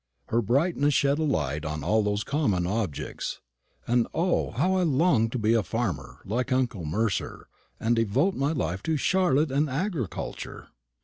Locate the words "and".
3.85-4.07, 7.79-7.95, 9.51-9.69